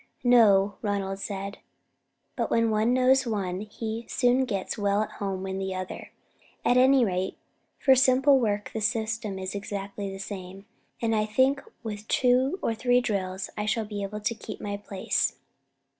[0.23, 1.59] "No," Ronald said,
[2.35, 6.09] "but when one knows one, he soon gets well at home in the other.
[6.65, 7.37] At any rate,
[7.77, 10.65] for simple work the system is exactly the same,
[11.03, 14.75] and I think with two or three drills I shall be able to keep my
[14.75, 15.37] place."